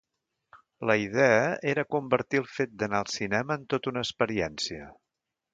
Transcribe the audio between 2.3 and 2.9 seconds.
el fet